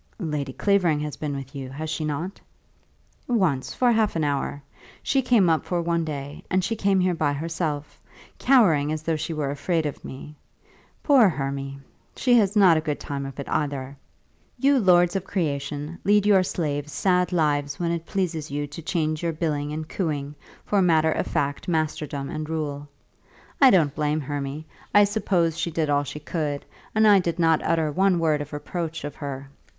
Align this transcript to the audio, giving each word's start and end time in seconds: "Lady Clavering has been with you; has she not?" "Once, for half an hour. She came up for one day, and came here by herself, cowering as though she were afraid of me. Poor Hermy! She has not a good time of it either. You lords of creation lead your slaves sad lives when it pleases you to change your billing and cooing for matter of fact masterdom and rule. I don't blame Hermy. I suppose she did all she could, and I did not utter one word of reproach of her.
"Lady 0.17 0.51
Clavering 0.51 0.99
has 1.01 1.15
been 1.15 1.35
with 1.35 1.53
you; 1.53 1.69
has 1.69 1.87
she 1.87 2.03
not?" 2.03 2.41
"Once, 3.27 3.71
for 3.71 3.91
half 3.91 4.15
an 4.15 4.23
hour. 4.23 4.63
She 5.03 5.21
came 5.21 5.47
up 5.47 5.63
for 5.63 5.79
one 5.79 6.03
day, 6.03 6.43
and 6.49 6.63
came 6.63 6.99
here 6.99 7.13
by 7.13 7.33
herself, 7.33 8.01
cowering 8.39 8.91
as 8.91 9.03
though 9.03 9.15
she 9.15 9.31
were 9.31 9.51
afraid 9.51 9.85
of 9.85 10.03
me. 10.03 10.35
Poor 11.03 11.29
Hermy! 11.29 11.77
She 12.15 12.33
has 12.39 12.55
not 12.55 12.77
a 12.77 12.81
good 12.81 12.99
time 12.99 13.27
of 13.27 13.39
it 13.39 13.47
either. 13.47 13.95
You 14.57 14.79
lords 14.79 15.15
of 15.15 15.23
creation 15.23 15.99
lead 16.03 16.25
your 16.25 16.41
slaves 16.41 16.91
sad 16.91 17.31
lives 17.31 17.79
when 17.79 17.91
it 17.91 18.07
pleases 18.07 18.49
you 18.49 18.65
to 18.65 18.81
change 18.81 19.21
your 19.21 19.33
billing 19.33 19.71
and 19.71 19.87
cooing 19.87 20.33
for 20.65 20.81
matter 20.81 21.11
of 21.11 21.27
fact 21.27 21.67
masterdom 21.67 22.27
and 22.27 22.49
rule. 22.49 22.89
I 23.61 23.69
don't 23.69 23.93
blame 23.93 24.21
Hermy. 24.21 24.65
I 24.95 25.03
suppose 25.03 25.59
she 25.59 25.69
did 25.69 25.91
all 25.91 26.03
she 26.03 26.19
could, 26.19 26.65
and 26.95 27.07
I 27.07 27.19
did 27.19 27.37
not 27.37 27.61
utter 27.63 27.91
one 27.91 28.17
word 28.17 28.41
of 28.41 28.51
reproach 28.51 29.03
of 29.03 29.13
her. 29.17 29.47